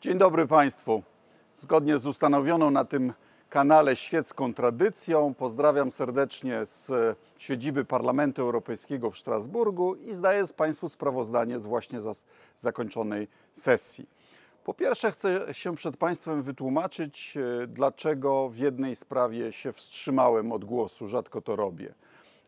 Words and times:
Dzień 0.00 0.18
dobry 0.18 0.46
Państwu. 0.46 1.02
Zgodnie 1.56 1.98
z 1.98 2.06
ustanowioną 2.06 2.70
na 2.70 2.84
tym 2.84 3.12
kanale 3.50 3.96
świecką 3.96 4.54
tradycją, 4.54 5.34
pozdrawiam 5.34 5.90
serdecznie 5.90 6.64
z 6.64 6.92
siedziby 7.38 7.84
Parlamentu 7.84 8.42
Europejskiego 8.42 9.10
w 9.10 9.18
Strasburgu 9.18 9.94
i 9.94 10.14
zdaję 10.14 10.44
Państwu 10.56 10.88
sprawozdanie 10.88 11.58
z 11.58 11.66
właśnie 11.66 11.98
zakończonej 12.56 13.28
sesji. 13.52 14.08
Po 14.64 14.74
pierwsze, 14.74 15.12
chcę 15.12 15.54
się 15.54 15.76
przed 15.76 15.96
Państwem 15.96 16.42
wytłumaczyć, 16.42 17.36
e, 17.36 17.66
dlaczego 17.66 18.48
w 18.48 18.56
jednej 18.56 18.96
sprawie 18.96 19.52
się 19.52 19.72
wstrzymałem 19.72 20.52
od 20.52 20.64
głosu, 20.64 21.06
rzadko 21.06 21.40
to 21.40 21.56
robię. 21.56 21.94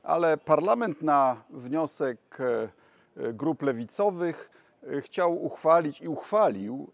Ale 0.03 0.37
Parlament 0.37 1.03
na 1.03 1.43
wniosek 1.50 2.19
e, 2.41 2.69
e, 3.16 3.32
grup 3.32 3.62
lewicowych 3.62 4.61
chciał 5.00 5.44
uchwalić 5.44 6.00
i 6.00 6.08
uchwalił 6.08 6.92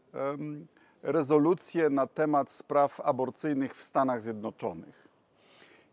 rezolucję 1.03 1.91
na 1.91 2.07
temat 2.07 2.51
spraw 2.51 3.01
aborcyjnych 3.01 3.77
w 3.77 3.83
Stanach 3.83 4.23
Zjednoczonych. 4.23 5.09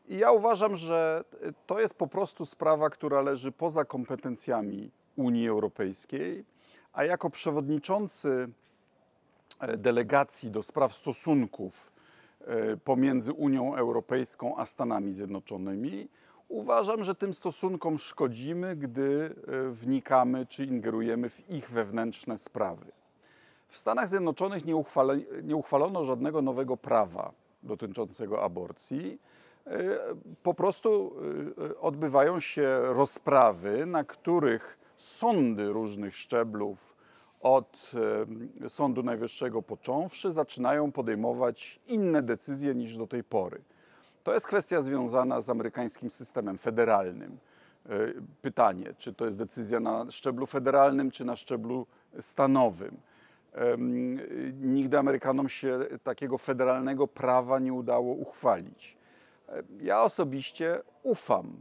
I 0.07 0.17
ja 0.17 0.31
uważam, 0.31 0.75
że 0.75 1.23
to 1.65 1.79
jest 1.79 1.93
po 1.93 2.07
prostu 2.07 2.45
sprawa, 2.45 2.89
która 2.89 3.21
leży 3.21 3.51
poza 3.51 3.85
kompetencjami 3.85 4.91
Unii 5.15 5.47
Europejskiej, 5.47 6.45
a 6.93 7.03
jako 7.03 7.29
przewodniczący 7.29 8.49
e, 9.59 9.77
delegacji 9.77 10.51
do 10.51 10.63
spraw 10.63 10.93
stosunków 10.93 11.91
e, 12.41 12.77
pomiędzy 12.77 13.33
Unią 13.33 13.75
Europejską 13.75 14.57
a 14.57 14.65
Stanami 14.65 15.11
Zjednoczonymi, 15.11 16.09
uważam, 16.55 17.03
że 17.03 17.15
tym 17.15 17.33
stosunkom 17.33 17.99
szkodzimy, 17.99 18.75
gdy 18.75 19.35
e, 19.47 19.69
wnikamy 19.69 20.45
czy 20.45 20.65
ingerujemy 20.65 21.29
w 21.29 21.49
ich 21.49 21.69
wewnętrzne 21.69 22.37
sprawy. 22.37 22.85
W 23.67 23.77
Stanach 23.77 24.09
Zjednoczonych 24.09 24.65
nie, 24.65 24.83
nie 25.43 25.55
uchwalono 25.55 26.05
żadnego 26.05 26.41
nowego 26.41 26.77
prawa 26.77 27.31
dotyczącego 27.63 28.43
aborcji. 28.43 29.19
E, 29.67 29.79
po 30.43 30.53
prostu 30.53 31.15
e, 31.71 31.79
odbywają 31.79 32.39
się 32.39 32.79
rozprawy, 32.81 33.85
na 33.85 34.03
których 34.03 34.77
sądy 34.97 35.67
różnych 35.67 36.15
szczeblów, 36.15 36.95
od 37.41 37.91
Sądu 38.67 39.03
Najwyższego 39.03 39.61
począwszy, 39.61 40.31
zaczynają 40.31 40.91
podejmować 40.91 41.79
inne 41.87 42.21
decyzje 42.21 42.75
niż 42.75 42.97
do 42.97 43.07
tej 43.07 43.23
pory. 43.23 43.61
To 44.25 44.33
jest 44.33 44.47
kwestia 44.47 44.81
związana 44.81 45.41
z 45.41 45.49
amerykańskim 45.49 46.09
systemem 46.09 46.57
federalnym. 46.57 47.37
Pytanie, 48.41 48.93
czy 48.97 49.13
to 49.13 49.25
jest 49.25 49.37
decyzja 49.37 49.79
na 49.79 50.11
szczeblu 50.11 50.45
federalnym, 50.45 51.11
czy 51.11 51.25
na 51.25 51.35
szczeblu 51.35 51.87
stanowym. 52.19 52.97
Nigdy 54.61 54.97
Amerykanom 54.97 55.49
się 55.49 55.79
takiego 56.03 56.37
federalnego 56.37 57.07
prawa 57.07 57.59
nie 57.59 57.73
udało 57.73 58.13
uchwalić. 58.13 58.97
Ja 59.81 60.03
osobiście 60.03 60.81
ufam 61.03 61.53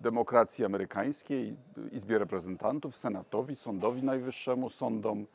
demokracji 0.00 0.64
amerykańskiej, 0.64 1.56
Izbie 1.92 2.18
Reprezentantów, 2.18 2.96
Senatowi, 2.96 3.56
Sądowi 3.56 4.02
Najwyższemu, 4.02 4.68
sądom 4.68 5.26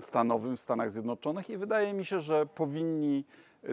stanowym 0.00 0.56
w 0.56 0.60
Stanach 0.60 0.90
Zjednoczonych 0.90 1.50
i 1.50 1.56
wydaje 1.56 1.94
mi 1.94 2.04
się, 2.04 2.20
że 2.20 2.46
powinni 2.46 3.24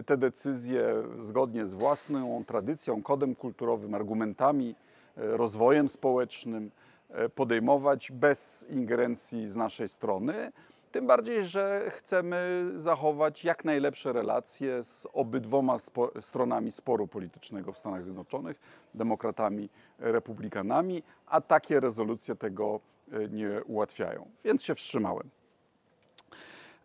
te 0.06 0.16
decyzje 0.16 0.94
zgodnie 1.18 1.66
z 1.66 1.74
własną 1.74 2.44
tradycją, 2.44 3.02
kodem 3.02 3.34
kulturowym, 3.34 3.94
argumentami, 3.94 4.74
e, 5.16 5.36
rozwojem 5.36 5.88
społecznym 5.88 6.70
e, 7.08 7.28
podejmować 7.28 8.12
bez 8.12 8.66
ingerencji 8.70 9.46
z 9.46 9.56
naszej 9.56 9.88
strony. 9.88 10.52
Tym 10.92 11.06
bardziej, 11.06 11.44
że 11.44 11.90
chcemy 11.90 12.70
zachować 12.76 13.44
jak 13.44 13.64
najlepsze 13.64 14.12
relacje 14.12 14.82
z 14.82 15.06
obydwoma 15.12 15.78
spo 15.78 16.10
stronami 16.20 16.72
sporu 16.72 17.06
politycznego 17.06 17.72
w 17.72 17.78
Stanach 17.78 18.04
Zjednoczonych, 18.04 18.60
demokratami, 18.94 19.68
republikanami, 19.98 21.02
a 21.26 21.40
takie 21.40 21.80
rezolucje 21.80 22.36
tego 22.36 22.80
e, 23.12 23.28
nie 23.28 23.64
ułatwiają. 23.64 24.30
Więc 24.44 24.62
się 24.62 24.74
wstrzymałem. 24.74 25.30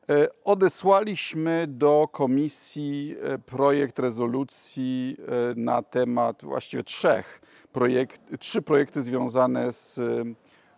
E, 0.10 0.28
odesłaliśmy 0.44 1.68
do 1.68 2.08
komisji 2.12 3.16
e, 3.22 3.38
projekt 3.38 4.00
rezolucji 4.00 5.18
na 5.56 5.82
temat 5.82 6.44
właściwie 6.44 6.84
trzech 6.84 7.42
projekt, 7.72 8.40
trzy 8.40 8.62
projekty 8.62 9.02
związane 9.02 9.72
z 9.72 10.02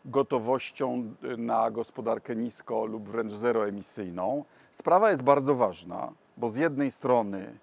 gotowością 0.06 1.14
na 1.38 1.72
gospodarkę 1.72 2.36
nisko 2.36 2.86
lub 2.86 3.10
wręcz 3.10 3.34
zeroemisyjną. 3.34 4.46
Sprawa 4.72 5.12
jest 5.12 5.24
bardzo 5.24 5.56
ważna, 5.56 6.14
bo 6.38 6.50
z 6.50 6.56
jednej 6.56 6.92
strony 6.92 7.60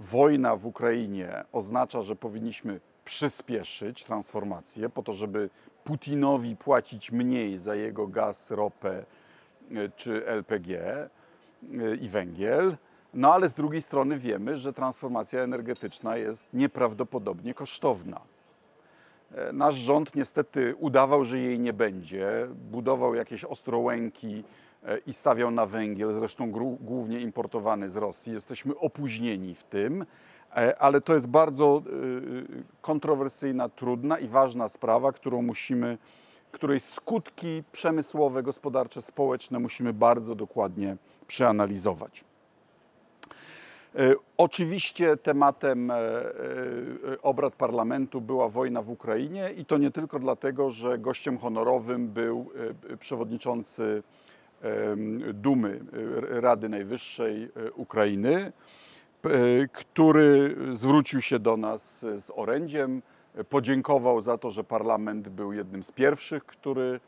wojna 0.00 0.56
w 0.56 0.66
Ukrainie 0.66 1.44
oznacza, 1.52 2.02
że 2.02 2.16
powinniśmy 2.16 2.80
przyspieszyć 3.04 4.04
transformację 4.04 4.88
po 4.88 5.02
to, 5.02 5.12
żeby 5.12 5.50
Putinowi 5.84 6.56
płacić 6.56 7.12
mniej 7.12 7.58
za 7.58 7.74
jego 7.74 8.06
gaz, 8.06 8.50
ropę 8.50 9.04
czy 9.96 10.26
LPG 10.26 10.70
y, 10.70 11.96
i 12.00 12.08
węgiel. 12.08 12.76
No 13.14 13.34
ale 13.34 13.48
z 13.48 13.54
drugiej 13.54 13.82
strony 13.82 14.18
wiemy, 14.18 14.58
że 14.58 14.72
transformacja 14.72 15.40
energetyczna 15.40 16.16
jest 16.16 16.46
nieprawdopodobnie 16.52 17.54
kosztowna. 17.54 18.20
E, 19.34 19.52
nasz 19.52 19.74
rząd 19.74 20.14
niestety 20.14 20.74
udawał, 20.78 21.24
że 21.24 21.38
jej 21.38 21.58
nie 21.58 21.72
będzie, 21.72 22.48
budował 22.70 23.14
jakieś 23.14 23.44
ostrołęki 23.44 24.44
e, 24.84 24.98
i 24.98 25.12
stawiał 25.12 25.50
na 25.50 25.66
węgiel, 25.66 26.12
zresztą 26.12 26.50
głównie 26.80 27.20
importowany 27.20 27.90
z 27.90 27.96
Rosji. 27.96 28.32
Jesteśmy 28.32 28.78
opóźnieni 28.78 29.54
w 29.54 29.64
tym, 29.64 30.06
e, 30.56 30.78
ale 30.78 31.00
to 31.00 31.14
jest 31.14 31.26
bardzo 31.26 31.82
kontrowersyjna, 32.80 33.68
trudna 33.68 34.18
i 34.18 34.28
ważna 34.28 34.68
sprawa, 34.68 35.12
którą 35.12 35.42
musimy, 35.42 35.98
której 36.52 36.80
skutki 36.80 37.62
przemysłowe, 37.72 38.42
gospodarcze, 38.42 39.02
społeczne 39.02 39.58
musimy 39.58 39.92
bardzo 39.92 40.34
dokładnie 40.34 40.96
przeanalizować. 41.26 42.24
E, 43.98 44.14
oczywiście 44.38 45.16
tematem 45.16 45.90
e, 45.90 45.94
e, 45.94 46.32
obrad 47.22 47.54
parlamentu 47.54 48.20
była 48.20 48.48
wojna 48.48 48.82
w 48.82 48.90
Ukrainie 48.90 49.50
i 49.56 49.64
to 49.64 49.78
nie 49.78 49.90
tylko 49.90 50.18
dlatego, 50.18 50.70
że 50.70 50.98
gościem 50.98 51.38
honorowym 51.38 52.08
był 52.08 52.50
przewodniczący 53.00 54.02
Dumy 55.34 55.80
Rady 56.28 56.68
Najwyższej 56.68 57.48
Ukrainy, 57.74 58.52
który 59.72 60.56
zwrócił 60.72 61.20
się 61.20 61.38
do 61.38 61.56
nas 61.56 62.00
z 62.00 62.32
orędziem, 62.34 63.02
podziękował 63.48 64.20
za 64.20 64.38
to, 64.38 64.50
że 64.50 64.64
parlament 64.64 65.28
był 65.28 65.52
jednym 65.52 65.82
z 65.82 65.92
pierwszych, 65.92 66.46
który 66.46 67.00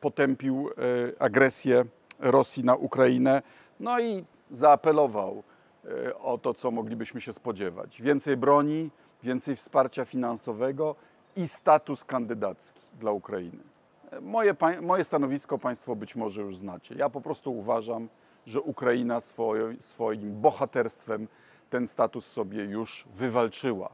potępił 0.00 0.70
agresję 1.18 1.84
Rosji 2.18 2.64
na 2.64 2.74
Ukrainę. 2.74 3.42
No 3.80 4.00
i 4.00 4.24
zaapelował 4.50 5.42
e, 5.84 6.18
o 6.18 6.38
to, 6.38 6.54
co 6.54 6.70
moglibyśmy 6.70 7.20
się 7.20 7.32
spodziewać. 7.32 8.02
Więcej 8.02 8.36
broni, 8.36 8.90
więcej 9.22 9.56
wsparcia 9.56 10.04
finansowego 10.04 10.94
i 11.36 11.48
status 11.48 12.04
kandydacki 12.04 12.80
dla 13.00 13.12
Ukrainy. 13.12 13.62
E, 14.10 14.20
moje, 14.20 14.56
moje 14.82 15.04
stanowisko 15.04 15.58
Państwo 15.58 15.96
być 15.96 16.16
może 16.16 16.42
już 16.42 16.56
znacie. 16.56 16.94
Ja 16.94 17.08
po 17.10 17.20
prostu 17.20 17.58
uważam, 17.58 18.08
że 18.46 18.60
Ukraina 18.60 19.20
swoim, 19.20 19.82
swoim 19.82 20.40
bohaterstwem 20.40 21.28
ten 21.70 21.88
status 21.88 22.26
sobie 22.26 22.64
już 22.64 23.04
wywalczyła. 23.14 23.90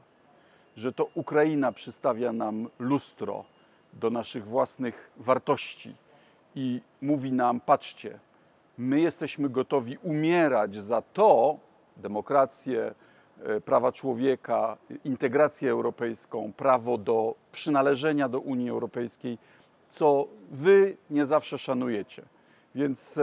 Że 0.75 0.93
to 0.93 1.07
Ukraina 1.13 1.71
przystawia 1.71 2.33
nam 2.33 2.69
lustro 2.79 3.43
do 3.93 4.09
naszych 4.09 4.47
własnych 4.47 5.11
wartości 5.17 5.95
i 6.55 6.81
mówi 7.01 7.31
nam: 7.31 7.59
patrzcie, 7.59 8.19
my 8.77 9.01
jesteśmy 9.01 9.49
gotowi 9.49 9.97
umierać 10.03 10.75
za 10.75 11.01
to, 11.01 11.57
demokrację, 11.97 12.93
e, 13.43 13.61
prawa 13.61 13.91
człowieka, 13.91 14.77
integrację 15.03 15.71
europejską, 15.71 16.53
prawo 16.57 16.97
do 16.97 17.35
przynależenia 17.51 18.29
do 18.29 18.39
Unii 18.39 18.69
Europejskiej, 18.69 19.37
co 19.89 20.27
wy 20.51 20.97
nie 21.09 21.25
zawsze 21.25 21.57
szanujecie. 21.57 22.23
Więc 22.75 23.19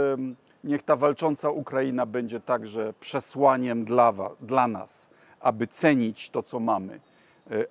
niech 0.64 0.82
ta 0.82 0.96
walcząca 0.96 1.50
Ukraina 1.50 2.06
będzie 2.06 2.40
także 2.40 2.94
przesłaniem 3.00 3.84
dla, 3.84 4.12
was, 4.12 4.32
dla 4.40 4.68
nas, 4.68 5.08
aby 5.40 5.66
cenić 5.66 6.30
to, 6.30 6.42
co 6.42 6.60
mamy, 6.60 7.00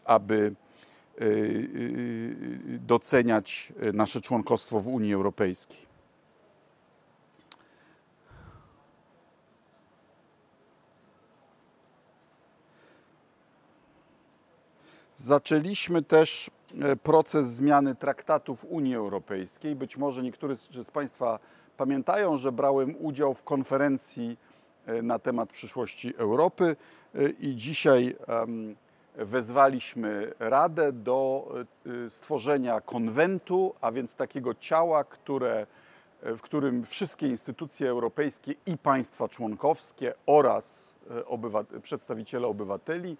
aby 0.05 0.55
e, 1.17 1.25
doceniać 2.79 3.73
nasze 3.93 4.21
członkostwo 4.21 4.79
w 4.79 4.87
Unii 4.87 5.13
Europejskiej. 5.13 5.91
Zaczęliśmy 15.21 16.01
też 16.01 16.51
e, 16.81 16.95
proces 16.95 17.47
zmiany 17.47 17.95
traktatów 17.95 18.65
Unii 18.69 18.95
Europejskiej. 18.95 19.75
Być 19.75 19.97
może 19.97 20.23
niektórzy 20.23 20.55
z 20.83 20.91
Państwa 20.91 21.39
pamiętają, 21.77 22.37
że 22.37 22.51
brałem 22.51 22.95
udział 22.99 23.33
w 23.33 23.43
konferencji 23.43 24.37
e, 24.85 25.01
na 25.01 25.19
temat 25.19 25.49
przyszłości 25.49 26.13
Europy 26.17 26.75
e, 27.15 27.29
i 27.29 27.55
dzisiaj 27.55 28.15
wezwaliśmy 29.25 30.33
Radę 30.39 30.91
do 30.91 31.47
e, 32.05 32.09
stworzenia 32.09 32.81
konwentu, 32.81 33.75
a 33.81 33.91
więc 33.91 34.15
takiego 34.15 34.55
ciała, 34.55 35.03
które, 35.03 35.67
w 36.21 36.41
którym 36.41 36.85
wszystkie 36.85 37.27
instytucje 37.27 37.89
europejskie 37.89 38.53
i 38.65 38.77
państwa 38.77 39.27
członkowskie 39.27 40.13
oraz 40.25 40.95
obywat- 41.25 41.79
przedstawiciele 41.79 42.47
obywateli 42.47 43.17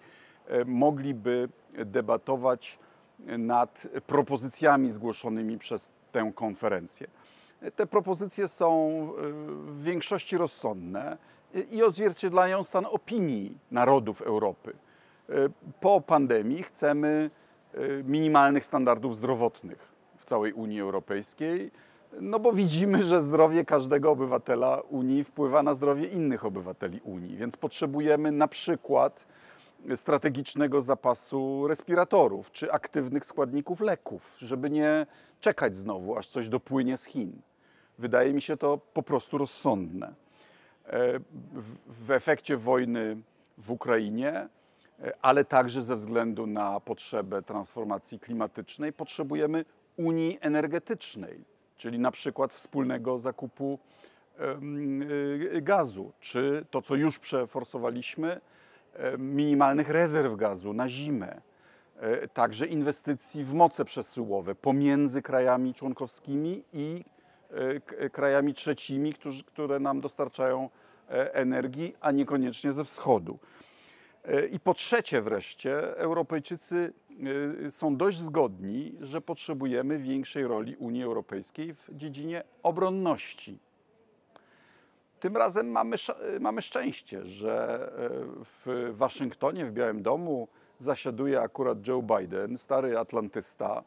mogliby 0.66 1.48
debatować 1.72 2.78
nad 3.38 3.86
propozycjami 4.06 4.90
zgłoszonymi 4.90 5.58
przez 5.58 5.90
tę 6.12 6.32
konferencję. 6.34 7.06
Te 7.76 7.86
propozycje 7.86 8.48
są 8.48 8.90
w 9.66 9.82
większości 9.82 10.38
rozsądne 10.38 11.16
i 11.70 11.82
odzwierciedlają 11.82 12.62
stan 12.62 12.86
opinii 12.90 13.58
narodów 13.70 14.22
Europy. 14.22 14.72
E, 15.32 15.48
Po 15.80 16.00
pandemii 16.00 16.62
chcemy 16.62 17.30
e, 17.74 17.78
minimalnych 18.02 18.64
standardów 18.64 19.16
zdrowotnych 19.16 19.92
w 20.16 20.24
całej 20.24 20.52
Unii 20.52 20.80
Europejskiej, 20.80 21.70
no 22.20 22.38
bo 22.40 22.52
widzimy, 22.52 23.02
że 23.02 23.22
zdrowie 23.22 23.64
każdego 23.64 24.10
obywatela 24.10 24.80
Unii 24.80 25.24
wpływa 25.24 25.62
na 25.62 25.74
zdrowie 25.74 26.06
innych 26.06 26.44
obywateli 26.44 27.00
Unii, 27.00 27.36
więc 27.36 27.56
potrzebujemy 27.56 28.32
na 28.32 28.48
przykład 28.48 29.26
strategicznego 29.96 30.80
zapasu 30.80 31.68
respiratorów 31.68 32.50
czy 32.50 32.72
aktywnych 32.72 33.24
składników 33.24 33.80
leków, 33.80 34.38
żeby 34.38 34.70
nie 34.70 35.06
czekać 35.40 35.76
znowu, 35.76 36.18
aż 36.18 36.26
coś 36.26 36.48
dopłynie 36.48 36.96
z 36.96 37.04
Chin. 37.04 37.32
Wydaje 37.98 38.34
mi 38.34 38.42
się 38.42 38.56
to 38.56 38.78
po 38.78 39.02
prostu 39.02 39.38
rozsądne. 39.38 40.14
E, 40.86 41.20
W, 41.86 42.10
efekcie 42.10 42.56
wojny 42.56 43.16
w 43.58 43.70
Ukrainie, 43.70 44.48
ale 45.22 45.44
także 45.44 45.82
ze 45.82 45.96
względu 45.96 46.46
na 46.46 46.80
potrzebę 46.80 47.42
transformacji 47.42 48.20
klimatycznej, 48.20 48.92
potrzebujemy 48.92 49.64
Unii 49.96 50.38
energetycznej, 50.40 51.44
czyli 51.76 51.98
na 51.98 52.10
przykład 52.10 52.52
wspólnego 52.52 53.18
zakupu 53.18 53.78
y, 55.56 55.62
gazu, 55.62 56.12
czy 56.20 56.64
to, 56.70 56.82
co 56.82 56.94
już 56.94 57.18
przeforsowaliśmy, 57.18 58.40
e, 58.94 59.18
minimalnych 59.18 59.88
rezerw 59.88 60.36
gazu 60.36 60.72
na 60.72 60.88
zimę, 60.88 61.40
e, 61.96 62.28
także 62.28 62.66
inwestycji 62.66 63.44
w 63.44 63.54
moce 63.54 63.84
przesyłowe 63.84 64.54
pomiędzy 64.54 65.22
krajami 65.22 65.74
członkowskimi 65.74 66.64
i 66.72 67.04
e, 67.98 68.10
krajami 68.10 68.54
trzecimi, 68.54 69.14
które 69.46 69.80
nam 69.80 70.00
dostarczają 70.00 70.70
e, 71.10 71.34
energii, 71.34 71.96
a 72.00 72.10
niekoniecznie 72.10 72.72
ze 72.72 72.84
wschodu. 72.84 73.38
I 74.50 74.60
po 74.60 74.74
trzecie 74.74 75.22
wreszcie, 75.22 75.96
Europejczycy 75.96 76.92
e, 77.66 77.70
są 77.70 77.96
dość 77.96 78.18
zgodni, 78.18 78.94
że 79.00 79.20
potrzebujemy 79.20 79.98
większej 79.98 80.46
roli 80.46 80.76
Unii 80.76 81.04
Europejskiej 81.04 81.74
w 81.74 81.88
dziedzinie 81.90 82.42
obronności. 82.62 83.58
Tym 85.20 85.36
razem 85.36 85.70
mamy, 85.70 85.96
mamy 86.40 86.62
szczęście, 86.62 87.24
że 87.24 87.86
e, 87.86 88.10
w 88.44 88.90
Waszyngtonie, 88.92 89.66
w 89.66 89.72
Białym 89.72 90.02
Domu 90.02 90.48
zasiaduje 90.78 91.40
akurat 91.40 91.86
Joe 91.86 92.02
Biden, 92.02 92.58
stary 92.58 92.98
atlantysta, 92.98 93.82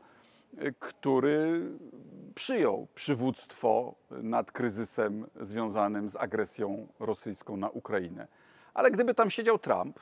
e, 0.58 0.72
który 0.72 1.62
przyjął 2.36 2.88
przywództwo 2.96 3.96
nad 4.12 4.52
kryzysem 4.52 5.28
związanym 5.42 6.10
z 6.10 6.16
agresją 6.16 6.88
rosyjską 7.00 7.58
na 7.58 7.70
Ukrainę. 7.70 8.28
Ale 8.74 8.92
gdyby 8.92 9.14
tam 9.14 9.30
siedział 9.30 9.60
Trump, 9.60 10.00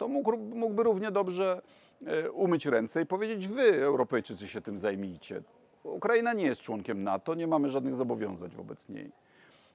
to 0.00 0.08
mógł, 0.08 0.36
mógłby 0.36 0.82
równie 0.82 1.10
dobrze 1.10 1.62
e, 2.06 2.30
umyć 2.30 2.66
ręce 2.66 3.02
i 3.02 3.06
powiedzieć: 3.06 3.48
Wy, 3.48 3.84
Europejczycy, 3.84 4.48
się 4.48 4.60
tym 4.60 4.78
zajmijcie. 4.78 5.42
Ukraina 5.82 6.32
nie 6.32 6.44
jest 6.44 6.60
członkiem 6.60 7.04
NATO, 7.04 7.34
nie 7.34 7.46
mamy 7.46 7.68
żadnych 7.68 7.94
zobowiązań 7.94 8.50
wobec 8.50 8.88
niej. 8.88 9.12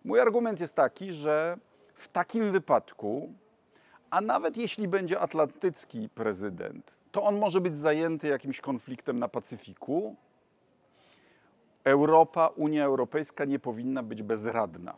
Mój 0.06 0.20
argument 0.20 0.60
jest 0.60 0.76
taki, 0.76 1.14
że 1.14 1.58
w 1.96 2.08
takim 2.08 2.52
wypadku, 2.52 3.34
a 4.10 4.22
nawet 4.22 4.58
jeśli 4.58 4.88
będzie 4.88 5.20
atlantycki 5.20 6.10
prezydent, 6.10 6.98
to 7.12 7.24
on 7.24 7.40
może 7.40 7.62
być 7.62 7.78
zajęty 7.78 8.28
jakimś 8.28 8.62
konfliktem 8.62 9.20
na 9.20 9.28
Pacyfiku. 9.28 10.16
Europa, 11.84 12.48
Unia 12.48 12.86
Europejska 12.86 13.46
nie 13.46 13.60
powinna 13.60 14.04
być 14.04 14.24
bezradna. 14.24 14.94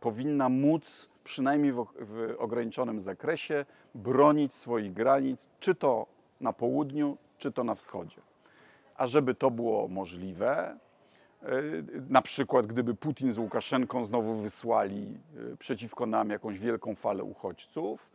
Powinna 0.00 0.48
móc, 0.48 1.08
przynajmniej 1.24 1.72
w, 1.72 1.86
w 2.00 2.34
ograniczonym 2.38 3.00
zakresie, 3.00 3.64
bronić 3.94 4.54
swoich 4.54 4.92
granic, 4.92 5.48
czy 5.60 5.74
to 5.74 6.06
na 6.40 6.52
południu, 6.52 7.16
czy 7.38 7.52
to 7.52 7.64
na 7.64 7.74
wschodzie. 7.74 8.20
A 8.96 9.06
żeby 9.06 9.34
to 9.34 9.50
było 9.50 9.88
możliwe, 9.88 10.78
y, 11.42 11.84
na 12.08 12.22
przykład 12.22 12.66
gdyby 12.66 12.94
Putin 12.94 13.32
z 13.32 13.38
Łukaszenką 13.38 14.04
znowu 14.04 14.34
wysłali 14.34 15.18
y, 15.52 15.56
przeciwko 15.56 16.06
nam 16.06 16.30
jakąś 16.30 16.58
wielką 16.58 16.94
falę 16.94 17.24
uchodźców, 17.24 18.10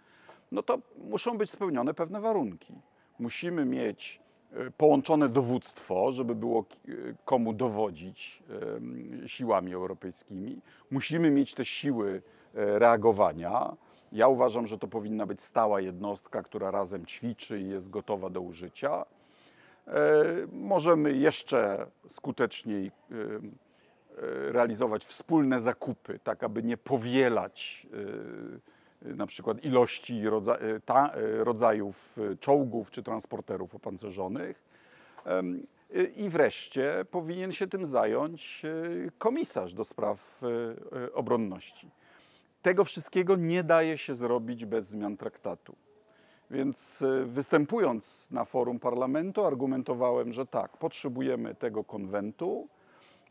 no 0.51 0.63
to 0.63 0.79
muszą 0.97 1.37
być 1.37 1.51
spełnione 1.51 1.93
pewne 1.93 2.21
warunki. 2.21 2.73
Musimy 3.19 3.65
mieć 3.65 4.21
y, 4.67 4.71
połączone 4.71 5.29
dowództwo, 5.29 6.11
żeby 6.11 6.35
było 6.35 6.65
komu 7.25 7.53
dowodzić 7.53 8.43
siłami 9.25 9.73
europejskimi. 9.73 10.61
Musimy 10.91 11.31
mieć 11.31 11.53
te 11.53 11.65
siły 11.65 12.21
reagowania. 12.53 13.75
Ja 14.11 14.27
uważam, 14.27 14.67
że 14.67 14.77
to 14.77 14.87
powinna 14.87 15.25
być 15.25 15.41
stała 15.41 15.81
jednostka, 15.81 16.43
która 16.43 16.71
razem 16.71 17.05
ćwiczy 17.05 17.59
i 17.59 17.69
jest 17.69 17.89
gotowa 17.89 18.29
do 18.29 18.41
użycia. 18.41 19.05
E, 19.87 19.93
Możemy 20.51 21.11
jeszcze 21.11 21.87
skuteczniej 22.07 22.87
e, 22.87 23.15
e, 23.15 24.51
realizować 24.51 25.05
wspólne 25.05 25.59
zakupy, 25.59 26.19
tak 26.23 26.43
aby 26.43 26.63
nie 26.63 26.77
powielać 26.77 27.87
e, 29.01 29.15
na 29.15 29.27
przykład 29.27 29.65
ilości 29.65 30.21
e, 30.27 30.93
e, 30.95 31.43
rodzajów 31.43 32.17
e, 32.31 32.35
czołgów 32.37 32.91
czy 32.91 33.03
transporterów 33.03 33.75
opancerzonych. 33.75 34.63
E, 35.25 35.43
I 36.03 36.29
wreszcie 36.29 37.05
powinien 37.11 37.51
się 37.51 37.67
tym 37.67 37.85
zająć 37.85 38.65
e, 38.65 39.11
komisarz 39.17 39.73
do 39.73 39.83
spraw 39.83 40.41
e, 40.43 40.47
e, 41.05 41.13
obronności. 41.13 41.91
Tego 42.67 42.85
wszystkiego 42.85 43.35
nie 43.35 43.63
daje 43.63 43.97
się 43.97 44.15
zrobić 44.15 44.65
bez 44.65 44.87
zmian 44.87 45.17
traktatu. 45.17 45.75
Więc 46.51 47.01
e, 47.01 47.25
występując 47.25 48.31
na 48.31 48.45
forum 48.45 48.79
parlamentu, 48.79 49.45
argumentowałem, 49.45 50.33
że 50.33 50.45
tak, 50.45 50.77
potrzebujemy 50.77 51.55
tego 51.55 51.83
konwentu, 51.83 52.67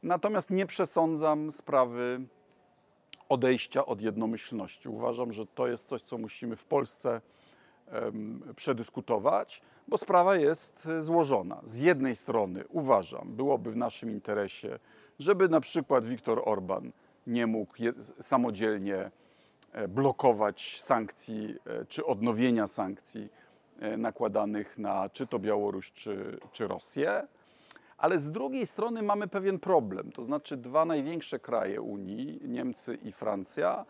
natomiast 0.03 0.51
nie 0.51 0.67
przesądzam 0.67 1.53
sprawy 1.53 2.21
odejścia 3.29 3.87
od 3.87 4.01
jednomyślności. 4.01 4.89
Uważam, 4.89 5.33
że 5.33 5.47
to 5.47 5.69
jest 5.69 5.89
coś, 5.89 6.03
co 6.03 6.19
musimy 6.19 6.57
w 6.57 6.65
Polsce 6.65 7.21
em, 7.87 8.43
przedyskutować, 8.57 9.63
bo 9.89 9.99
sprawa 9.99 10.37
jest 10.37 10.87
e, 10.87 11.03
złożona. 11.03 11.61
Z 11.65 11.77
jednej 11.79 12.17
strony 12.17 12.65
uważam, 12.69 13.37
byłoby 13.37 13.71
w 13.71 13.77
naszym 13.77 14.11
interesie, 14.11 14.79
żeby 15.19 15.49
na 15.49 15.61
przykład 15.61 16.05
Viktor 16.05 16.43
Orban 16.45 16.93
nie 17.27 17.47
mógł 17.47 17.75
samodzielnie 18.21 19.11
blokować 19.89 20.81
sankcji 20.83 21.57
e, 21.67 21.85
czy 21.85 22.07
odnowienia 22.07 22.67
sankcji 22.67 23.29
e, 23.81 23.97
nakładanych 23.97 24.79
na 24.79 25.11
czy 25.11 25.27
to 25.27 25.39
Białoruś, 25.39 25.93
czy, 25.93 26.39
czy 26.53 26.69
Rosję. 26.69 27.27
Ale 27.99 28.19
z 28.19 28.31
drugiej 28.31 28.67
strony 28.67 29.03
mamy 29.03 29.29
pewien 29.29 29.59
problem. 29.59 30.13
To 30.13 30.23
znaczy, 30.23 30.57
dwa 30.57 30.85
największe 30.85 31.39
kraje 31.39 31.81
Unii, 31.81 32.41
Niemcy 32.45 32.99
i 33.03 33.13
Francja, 33.13 33.85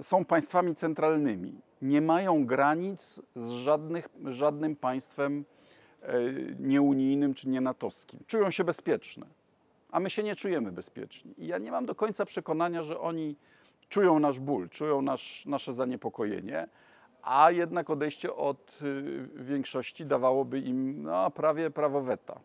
są 0.00 0.24
państwami 0.24 0.74
centralnymi. 0.74 1.60
Nie 1.82 2.00
mają 2.00 2.46
granic 2.46 3.22
z 3.36 3.50
żadnych, 3.50 4.08
żadnym 4.24 4.76
państwem 4.76 5.44
e, 6.02 6.18
nieunijnym 6.58 7.34
czy 7.34 7.48
nienatowskim. 7.48 8.20
Czują 8.26 8.50
się 8.50 8.64
bezpieczne, 8.64 9.26
a 9.90 10.00
my 10.00 10.10
się 10.10 10.22
nie 10.22 10.36
czujemy 10.36 10.72
bezpieczni. 10.72 11.34
I 11.38 11.46
ja 11.46 11.58
nie 11.58 11.70
mam 11.70 11.86
do 11.86 11.94
końca 11.94 12.24
przekonania, 12.24 12.82
że 12.82 13.00
oni 13.00 13.36
czują 13.88 14.18
nasz 14.18 14.40
ból, 14.40 14.68
czują 14.68 15.02
nasz, 15.02 15.46
nasze 15.46 15.74
zaniepokojenie, 15.74 16.68
a 17.22 17.50
jednak 17.50 17.90
odejście 17.90 18.34
od 18.34 18.78
y, 18.82 19.28
większości 19.34 20.06
dawałoby 20.06 20.60
im 20.60 21.02
no, 21.02 21.30
prawie 21.30 21.70
prawo 21.70 22.02
weta. 22.02 22.40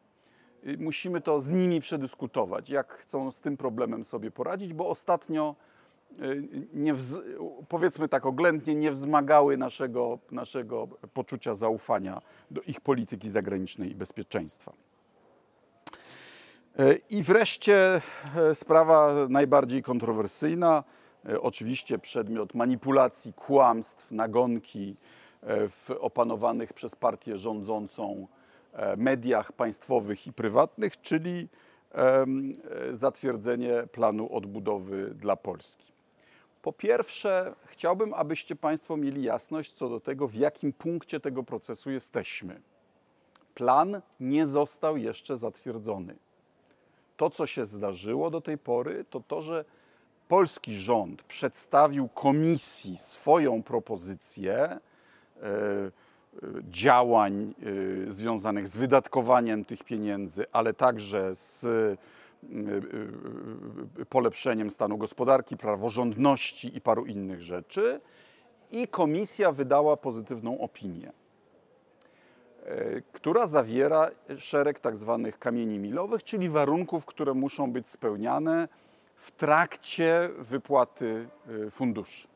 Y, 0.68 0.78
Musimy 0.78 1.22
to 1.22 1.42
z 1.42 1.50
nimi 1.50 1.82
przedyskutować, 1.82 2.70
jak 2.70 2.94
chcą 2.94 3.32
z 3.32 3.42
tym 3.42 3.58
problemem 3.58 4.04
sobie 4.04 4.32
poradzić, 4.32 4.74
bo 4.74 4.90
ostatnio 4.90 5.56
y, 6.22 6.44
nie 6.74 6.94
wz, 6.94 7.18
powiedzmy 7.70 8.08
tak 8.08 8.26
oględnie, 8.26 8.76
nie 8.76 8.92
wzmagały 8.92 9.58
naszego, 9.58 10.20
naszego 10.32 10.88
poczucia 11.14 11.54
zaufania 11.54 12.22
do 12.52 12.62
ich 12.62 12.82
polityki 12.82 13.30
zagranicznej 13.30 13.92
i 13.92 13.96
bezpieczeństwa. 13.96 14.74
I 17.10 17.24
wreszcie 17.24 18.02
sprawa 18.54 19.14
najbardziej 19.30 19.84
kontrowersyjna, 19.84 20.84
oczywiście 21.42 22.00
przedmiot 22.00 22.54
manipulacji, 22.54 23.34
kłamstw, 23.34 24.12
nagonki 24.12 24.96
w 25.70 25.92
opanowanych 26.00 26.74
przez 26.74 26.96
partię 26.96 27.38
rządzącą 27.38 28.28
mediach 28.98 29.52
państwowych 29.52 30.28
i 30.28 30.34
prywatnych, 30.34 31.02
czyli 31.02 31.48
zatwierdzenie 32.92 33.88
planu 33.92 34.36
odbudowy 34.36 35.10
dla 35.16 35.36
Polski. 35.36 35.94
Po 36.62 36.74
pierwsze, 36.74 37.56
chciałbym, 37.66 38.14
abyście 38.14 38.56
Państwo 38.56 38.98
mieli 38.98 39.24
jasność 39.24 39.72
co 39.72 39.90
do 39.90 40.00
tego, 40.00 40.28
w 40.28 40.36
jakim 40.36 40.74
punkcie 40.74 41.20
tego 41.20 41.44
procesu 41.44 41.92
jesteśmy. 41.92 42.62
Plan 43.56 44.02
nie 44.20 44.46
został 44.46 44.98
jeszcze 44.98 45.38
zatwierdzony. 45.38 46.16
To, 47.18 47.30
co 47.30 47.48
się 47.48 47.66
zdarzyło 47.66 48.30
do 48.30 48.42
tej 48.42 48.58
pory, 48.58 49.06
to 49.10 49.20
to, 49.20 49.42
że 49.42 49.66
polski 50.34 50.76
rząd 50.76 51.24
przedstawił 51.24 52.08
komisji 52.08 52.98
swoją 52.98 53.64
propozycję 53.64 54.56
e, 54.56 54.80
e, 55.42 55.92
działań 56.70 57.54
e, 58.08 58.12
związanych 58.12 58.68
z 58.68 58.78
wydatkowaniem 58.78 59.66
tych 59.66 59.84
pieniędzy, 59.84 60.46
ale 60.52 60.74
także 60.74 61.36
z 61.36 61.66
polepszeniem 64.10 64.72
stanu 64.72 64.98
gospodarki, 64.98 65.58
praworządności 65.58 66.78
i 66.78 66.82
paru 66.82 67.06
innych 67.06 67.42
rzeczy. 67.42 68.02
I 68.72 68.88
komisja 68.88 69.52
wydała 69.52 69.98
pozytywną 69.98 70.60
opinię. 70.60 71.12
Która 73.12 73.48
zawiera 73.48 74.10
szereg 74.38 74.80
tak 74.80 74.98
zwanych 74.98 75.40
kamieni 75.40 75.80
milowych, 75.80 76.24
czyli 76.24 76.50
warunków, 76.50 77.06
które 77.06 77.34
muszą 77.34 77.72
być 77.72 77.88
spełniane 77.88 78.68
w 79.24 79.32
trakcie 79.32 80.30
wypłaty 80.40 81.28
e, 81.68 81.72
funduszy. 81.72 82.28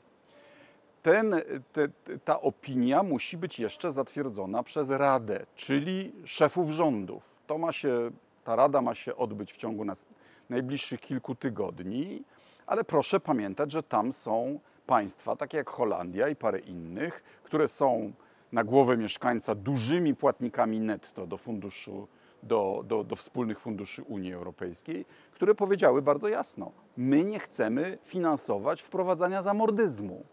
Ten, 1.04 1.36
te, 1.74 1.88
ta 2.26 2.42
opinia 2.42 3.04
musi 3.04 3.38
być 3.38 3.60
jeszcze 3.60 3.92
zatwierdzona 3.92 4.64
przez 4.64 4.90
Radę, 4.90 5.46
czyli 5.56 6.12
szefów 6.26 6.70
rządów. 6.70 7.24
To 7.48 7.58
ma 7.58 7.72
się, 7.72 8.12
ta 8.44 8.56
Rada 8.56 8.82
ma 8.82 8.96
się 8.96 9.16
odbyć 9.16 9.54
w 9.54 9.58
ciągu 9.58 9.86
nas, 9.86 10.06
najbliższych 10.50 11.00
kilku 11.00 11.36
tygodni, 11.36 12.24
ale 12.68 12.84
proszę 12.84 13.20
pamiętać, 13.20 13.72
że 13.72 13.84
tam 13.84 14.12
są 14.12 14.60
państwa, 14.86 15.36
takie 15.36 15.58
jak 15.58 15.70
Holandia 15.70 16.30
i 16.30 16.36
parę 16.36 16.60
innych, 16.60 17.24
które 17.44 17.68
są 17.68 18.12
na 18.52 18.64
głowę 18.64 18.98
mieszkańca 18.98 19.56
dużymi 19.56 20.16
płatnikami 20.16 20.80
netto 20.80 21.28
do 21.28 21.38
funduszu, 21.38 22.08
do, 22.44 22.84
do, 22.88 23.04
do 23.04 23.16
wspólnych 23.16 23.60
funduszy 23.60 24.04
Unii 24.04 24.34
Europejskiej, 24.34 25.06
które 25.32 25.56
powiedziały 25.56 26.02
bardzo 26.02 26.28
jasno: 26.28 26.72
my 26.98 27.24
nie 27.24 27.40
chcemy 27.40 27.98
finansować 28.04 28.82
wprowadzania 28.82 29.42
zamordyzmu 29.42 30.24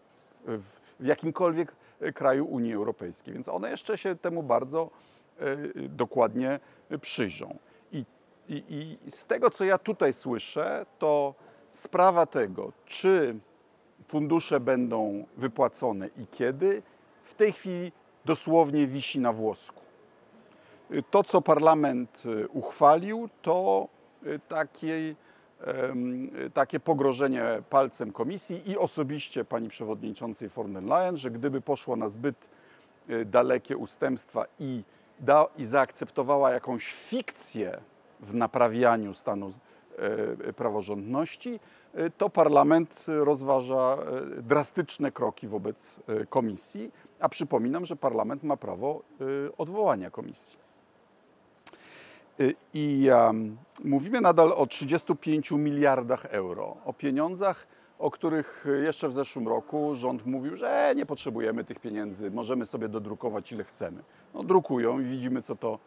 w, 0.45 0.79
w 0.99 1.05
jakimkolwiek 1.05 1.75
kraju 2.15 2.45
Unii 2.45 2.73
Europejskiej. 2.73 3.33
Więc 3.33 3.49
one 3.49 3.71
jeszcze 3.71 3.97
się 3.97 4.15
temu 4.15 4.43
bardzo 4.43 4.89
e, 5.39 5.57
dokładnie 5.89 6.59
przyjrzą. 7.01 7.57
I, 7.91 8.05
i, 8.49 8.63
I 9.05 9.11
z 9.11 9.25
tego, 9.25 9.49
co 9.49 9.65
ja 9.65 9.77
tutaj 9.77 10.13
słyszę, 10.13 10.85
to 10.99 11.33
sprawa 11.71 12.25
tego, 12.25 12.71
czy 12.85 13.39
fundusze 14.07 14.59
będą 14.59 15.25
wypłacone 15.37 16.07
i 16.07 16.27
kiedy, 16.27 16.81
w 17.23 17.33
tej 17.33 17.51
chwili 17.51 17.91
dosłownie 18.25 18.87
wisi 18.87 19.19
na 19.19 19.33
włosku. 19.33 19.84
To, 21.11 21.23
co 21.23 21.41
parlament 21.41 22.23
y, 22.25 22.47
uchwalił, 22.47 23.29
to 23.41 23.87
y, 24.25 24.39
takie, 24.47 25.15
takie 26.53 26.79
pogrożenie 26.79 27.43
palcem 27.69 28.11
komisji 28.11 28.71
i 28.71 28.77
osobiście 28.77 29.45
pani 29.45 29.69
przewodniczącej 29.69 30.49
von 30.49 30.73
der 30.73 30.83
Leyen, 30.83 31.17
że 31.17 31.31
gdyby 31.31 31.61
poszło 31.61 31.95
na 31.95 32.09
zbyt 32.09 32.49
y, 33.09 33.25
dalekie 33.25 33.77
ustępstwa 33.77 34.45
i, 34.59 34.83
da, 35.19 35.45
i 35.57 35.65
zaakceptowała 35.65 36.51
jakąś 36.51 36.93
fikcję 36.93 37.77
w 38.19 38.35
naprawianiu 38.35 39.13
stanu 39.13 39.49
praworządności, 40.55 41.59
to 42.17 42.29
parlament 42.29 43.05
rozważa 43.07 43.97
drastyczne 44.41 45.11
kroki 45.11 45.47
wobec 45.47 45.99
komisji 46.29 46.91
a 47.19 47.29
przypominam, 47.29 47.85
że 47.85 47.95
parlament 47.95 48.43
ma 48.43 48.57
prawo 48.57 49.01
y, 49.21 49.57
odwołania 49.57 50.09
komisji. 50.09 50.64
Y, 52.39 52.55
I 52.73 53.09
mówimy 53.83 54.21
nadal 54.21 54.51
o 54.51 54.67
35 54.67 55.51
miliardach 55.51 56.25
euro, 56.25 56.77
o 56.85 56.93
pieniądzach, 56.93 57.67
o 57.99 58.11
których 58.11 58.65
jeszcze 58.83 59.07
w 59.07 59.13
zeszłym 59.13 59.47
roku 59.47 59.95
rząd 59.95 60.25
mówił, 60.25 60.55
że 60.55 60.93
nie 60.95 61.05
potrzebujemy 61.05 61.63
tych 61.63 61.79
pieniędzy, 61.79 62.31
możemy 62.31 62.65
sobie 62.65 62.89
dodrukować 62.89 63.51
ile 63.51 63.63
chcemy. 63.63 64.03
No, 64.33 64.43
drukują 64.43 64.99
i 64.99 65.03
widzimy, 65.03 65.41
co 65.41 65.55
to, 65.55 65.79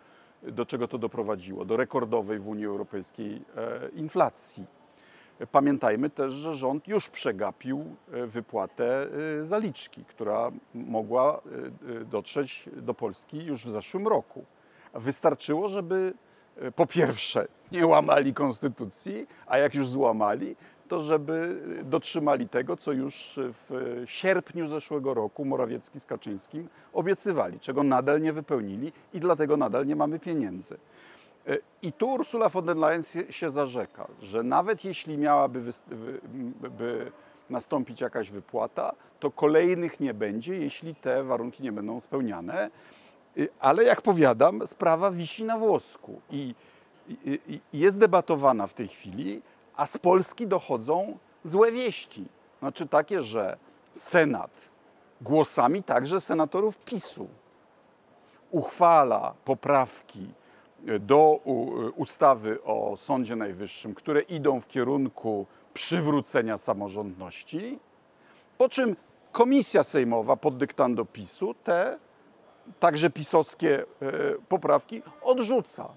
do 0.42 0.66
czego 0.66 0.88
to 0.88 0.98
doprowadziło, 0.98 1.64
do 1.64 1.76
rekordowej 1.76 2.38
w 2.38 2.48
Unii 2.48 2.66
Europejskiej 2.66 3.42
e, 3.56 3.88
inflacji. 3.88 4.64
Pamiętajmy 5.52 6.10
też, 6.10 6.32
że 6.32 6.54
rząd 6.54 6.88
już 6.88 7.08
przegapił 7.08 7.96
e, 8.12 8.26
wypłatę 8.26 9.06
e, 9.40 9.46
zaliczki, 9.46 10.04
która 10.04 10.50
mogła 10.74 11.40
e, 12.00 12.04
dotrzeć 12.04 12.68
do 12.76 12.94
Polski 12.94 13.44
już 13.44 13.64
w 13.64 13.70
zeszłym 13.70 14.08
roku. 14.08 14.44
Wystarczyło, 14.94 15.68
żeby 15.68 16.14
po 16.76 16.86
pierwsze 16.86 17.48
nie 17.72 17.86
łamali 17.86 18.34
konstytucji, 18.34 19.26
a 19.46 19.58
jak 19.58 19.74
już 19.74 19.88
złamali, 19.88 20.56
to 20.88 21.00
żeby 21.00 21.62
dotrzymali 21.84 22.48
tego, 22.48 22.76
co 22.76 22.92
już 22.92 23.38
w 23.42 24.02
sierpniu 24.06 24.68
zeszłego 24.68 25.14
roku 25.14 25.44
Morawiecki 25.44 26.00
z 26.00 26.04
Kaczyńskim 26.04 26.68
obiecywali, 26.92 27.60
czego 27.60 27.82
nadal 27.82 28.20
nie 28.20 28.32
wypełnili 28.32 28.92
i 29.12 29.20
dlatego 29.20 29.56
nadal 29.56 29.86
nie 29.86 29.96
mamy 29.96 30.18
pieniędzy. 30.18 30.76
E, 31.48 31.58
I 31.82 31.92
tu 31.92 32.12
Ursula 32.12 32.48
von 32.48 32.66
der 32.66 32.76
Leyen 32.76 33.02
się 33.30 33.50
zarzeka, 33.50 34.08
że 34.22 34.42
nawet 34.42 34.84
jeśli 34.84 35.18
miałaby 35.18 35.62
by 36.78 37.12
nastąpić 37.50 38.00
jakaś 38.00 38.30
wypłata, 38.30 38.92
to 39.20 39.30
kolejnych 39.30 40.00
nie 40.00 40.14
będzie, 40.14 40.54
jeśli 40.54 40.94
te 40.94 41.24
warunki 41.24 41.62
nie 41.62 41.72
będą 41.72 42.00
spełniane. 42.00 42.70
E, 43.36 43.46
ale 43.60 43.84
jak 43.84 44.02
powiadam, 44.02 44.66
sprawa 44.66 45.10
wisi 45.10 45.44
na 45.44 45.58
włosku 45.58 46.20
i, 46.30 46.54
i, 47.08 47.40
i 47.72 47.78
jest 47.78 47.98
debatowana 47.98 48.66
w 48.66 48.74
tej 48.74 48.88
chwili, 48.88 49.42
a 49.76 49.86
z 49.86 49.98
Polski 49.98 50.46
dochodzą 50.46 51.18
złe 51.44 51.72
wieści. 51.72 52.24
Znaczy 52.58 52.86
takie, 52.86 53.22
że 53.22 53.56
Senat 53.92 54.50
głosami 55.20 55.82
także 55.82 56.20
senatorów 56.20 56.78
PiSu 56.78 57.28
uchwala 58.50 59.34
poprawki 59.44 60.28
do 61.00 61.40
ustawy 61.96 62.62
o 62.62 62.96
Sądzie 62.96 63.36
Najwyższym, 63.36 63.94
które 63.94 64.20
idą 64.20 64.60
w 64.60 64.68
kierunku 64.68 65.46
przywrócenia 65.74 66.58
samorządności, 66.58 67.78
po 68.58 68.68
czym 68.68 68.96
komisja 69.32 69.84
sejmowa 69.84 70.36
pod 70.36 70.56
dyktando 70.56 71.04
PiSu 71.04 71.54
te 71.64 71.98
także 72.80 73.10
pisowskie 73.10 73.80
e, 73.80 73.84
poprawki 74.48 75.02
odrzuca. 75.22 75.88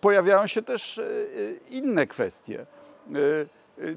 Pojawiają 0.00 0.46
się 0.46 0.62
też 0.62 0.98
e, 0.98 1.04
inne 1.70 2.06
kwestie, 2.06 2.60
e, 2.60 2.66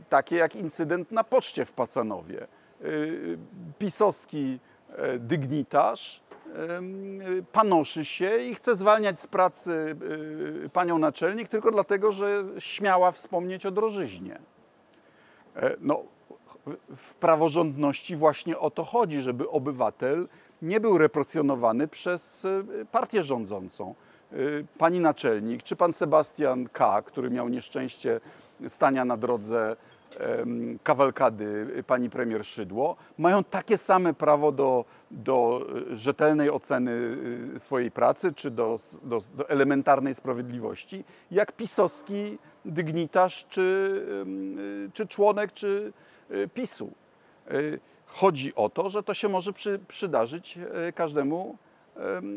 takie 0.10 0.36
jak 0.36 0.56
incydent 0.56 1.12
na 1.12 1.24
poczcie 1.24 1.66
w 1.66 1.72
Pacanowie. 1.72 2.48
Pisowski 3.80 4.60
dygnitarz 5.20 6.22
panoszy 7.52 8.06
się 8.06 8.38
i 8.38 8.56
chce 8.56 8.76
zwalniać 8.76 9.20
z 9.20 9.28
pracy 9.28 9.96
panią 10.74 10.98
naczelnik 10.98 11.48
tylko 11.48 11.72
dlatego, 11.72 12.12
że 12.12 12.44
śmiała 12.60 13.12
wspomnieć 13.12 13.66
o 13.66 13.72
drożyźnie. 13.72 14.40
E, 15.56 15.76
no, 15.80 16.04
w 16.96 17.14
praworządności 17.16 18.16
właśnie 18.16 18.60
o 18.60 18.72
to 18.72 18.84
chodzi, 18.84 19.22
żeby 19.22 19.50
obywatel 19.50 20.28
nie 20.62 20.80
był 20.80 20.98
represjonowany 20.98 21.88
przez 21.88 22.46
y, 22.46 22.86
partię 22.92 23.24
rządzącą. 23.24 23.96
Y, 24.34 24.66
pani 24.78 25.00
naczelnik, 25.00 25.64
czy 25.64 25.76
pan 25.76 25.94
Sebastian 25.94 26.70
K., 26.70 27.02
który 27.02 27.30
miał 27.30 27.50
nieszczęście 27.50 28.20
stania 28.68 29.06
na 29.06 29.18
drodze 29.18 29.76
kawalkady 30.84 31.84
pani 31.88 32.10
premier 32.10 32.46
Szydło, 32.46 32.96
mają 33.18 33.44
takie 33.44 33.78
same 33.78 34.14
prawo 34.14 34.52
do, 34.52 34.86
do 35.12 35.68
rzetelnej 35.94 36.50
oceny 36.50 37.18
swojej 37.58 37.92
pracy 37.92 38.34
czy 38.34 38.52
do, 38.52 38.80
do, 39.04 39.22
do 39.34 39.50
elementarnej 39.50 40.16
sprawiedliwości, 40.16 41.04
jak 41.32 41.52
pisowski 41.52 42.38
dygnitarz 42.66 43.46
czy, 43.50 44.02
czy 44.94 45.08
członek 45.08 45.52
czy 45.52 45.94
PiSu. 46.54 46.92
Chodzi 48.08 48.56
o 48.56 48.70
to, 48.70 48.90
że 48.90 49.04
to 49.04 49.14
się 49.14 49.30
może 49.30 49.54
przy, 49.54 49.80
przydarzyć 49.88 50.60
każdemu 50.96 51.58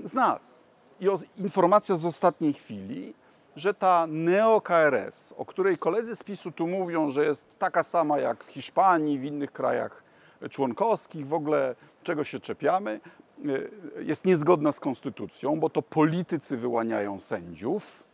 z 0.04 0.14
nas. 0.14 0.62
I 1.00 1.06
informacja 1.36 1.96
z 1.96 2.06
ostatniej 2.06 2.52
chwili, 2.52 3.14
że 3.56 3.74
ta 3.74 4.06
neo-KRS, 4.06 5.34
o 5.36 5.44
której 5.44 5.78
koledzy 5.78 6.16
z 6.16 6.24
PiSu 6.24 6.52
tu 6.52 6.66
mówią, 6.66 7.08
że 7.08 7.24
jest 7.24 7.46
taka 7.58 7.82
sama 7.82 8.18
jak 8.18 8.44
w 8.44 8.48
Hiszpanii, 8.48 9.18
w 9.18 9.24
innych 9.24 9.52
krajach 9.52 10.02
członkowskich, 10.50 11.26
w 11.26 11.34
ogóle 11.34 11.74
czego 12.02 12.24
się 12.24 12.40
czepiamy, 12.40 13.00
y, 13.46 13.70
jest 14.04 14.24
niezgodna 14.24 14.72
z 14.72 14.80
konstytucją, 14.80 15.60
bo 15.60 15.70
to 15.70 15.82
politycy 15.82 16.56
wyłaniają 16.56 17.18
sędziów 17.18 18.04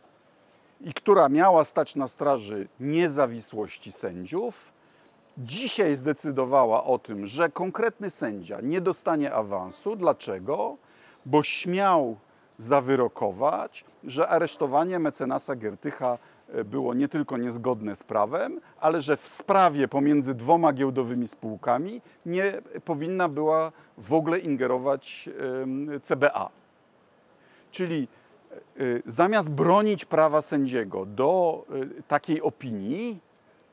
i 0.81 0.93
która 0.93 1.29
miała 1.29 1.65
stać 1.65 1.95
na 1.95 2.07
straży 2.07 2.67
niezawisłości 2.79 3.91
sędziów, 3.91 4.73
dzisiaj 5.37 5.95
zdecydowała 5.95 6.83
o 6.83 6.99
tym, 6.99 7.27
że 7.27 7.49
konkretny 7.49 8.09
sędzia 8.09 8.61
nie 8.61 8.81
dostanie 8.81 9.33
awansu. 9.33 9.95
Dlaczego? 9.95 10.77
Bo 11.25 11.43
śmiał 11.43 12.17
zawyrokować, 12.57 13.85
że 14.03 14.27
aresztowanie 14.27 14.99
mecenasa 14.99 15.55
Giertycha 15.55 16.17
e, 16.49 16.63
było 16.63 16.93
nie 16.93 17.07
tylko 17.07 17.37
niezgodne 17.37 17.95
z 17.95 18.03
prawem, 18.03 18.61
ale 18.79 19.01
że 19.01 19.17
w 19.17 19.27
sprawie 19.27 19.87
pomiędzy 19.87 20.35
dwoma 20.35 20.73
giełdowymi 20.73 21.27
spółkami 21.27 22.01
nie 22.25 22.61
powinna 22.85 23.29
była 23.29 23.71
w 23.97 24.13
ogóle 24.13 24.39
ingerować 24.39 25.29
CBA. 26.01 26.49
Czyli 27.71 28.07
y, 28.79 29.03
zamiast 29.05 29.49
bronić 29.49 30.05
prawa 30.05 30.41
sędziego 30.41 31.05
do 31.05 31.63
takiej 32.07 32.41
opinii, 32.41 33.19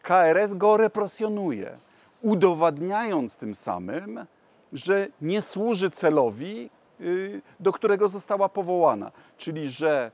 KRS 0.03 0.55
go 0.55 0.77
represjonuje, 0.77 1.79
udowadniając 2.23 3.37
tym 3.37 3.55
samym, 3.55 4.27
że 4.73 5.09
nie 5.21 5.43
służy 5.43 5.91
celowi, 5.91 6.71
y, 7.01 7.43
do 7.61 7.73
którego 7.73 8.09
została 8.09 8.49
powołana, 8.49 9.13
czyli 9.37 9.71
że 9.71 10.11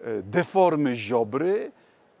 y, 0.00 0.22
deformy 0.22 0.96
Ziobry 0.96 1.72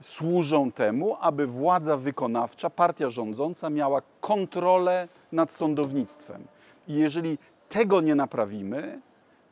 służą 0.02 0.72
temu, 0.72 1.16
aby 1.20 1.46
władza 1.46 1.96
wykonawcza, 1.96 2.70
partia 2.70 3.10
rządząca 3.10 3.70
miała 3.70 4.02
kontrolę 4.20 5.08
nad 5.32 5.52
sądownictwem. 5.52 6.44
I 6.88 6.94
jeżeli 6.94 7.38
tego 7.68 8.00
nie 8.00 8.14
naprawimy, 8.14 9.00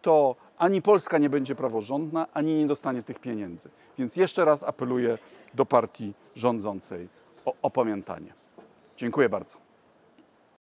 to 0.03 0.37
ani 0.59 0.83
Polska 0.83 1.19
nie 1.19 1.31
będzie 1.31 1.55
praworządna, 1.55 2.27
ani 2.35 2.55
nie 2.55 2.67
dostanie 2.67 3.03
tych 3.03 3.19
pieniędzy. 3.19 3.69
Więc 3.99 4.17
jeszcze 4.17 4.45
raz 4.45 4.63
apeluję 4.63 5.19
do 5.55 5.67
partii 5.67 6.15
rządzącej 6.35 7.09
opamiętanie. 7.63 8.33
Dziękuję 8.97 9.29
bardzo. 9.29 9.68